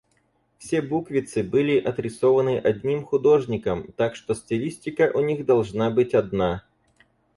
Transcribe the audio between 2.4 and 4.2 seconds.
одним художником, так